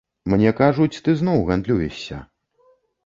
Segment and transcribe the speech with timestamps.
[0.33, 2.17] Мне кажуць, ты зноў гандлюешся.